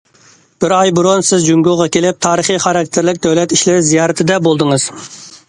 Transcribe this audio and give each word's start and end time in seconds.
بىر 0.63 0.73
ئاي 0.77 0.93
بۇرۇن 0.99 1.21
سىز 1.27 1.45
جۇڭگوغا 1.47 1.87
كېلىپ، 1.97 2.19
تارىخىي 2.27 2.59
خاراكتېرلىك 2.65 3.21
دۆلەت 3.27 3.55
ئىشلىرى 3.59 3.87
زىيارىتىدە 3.93 4.41
بولدىڭىز. 4.49 4.91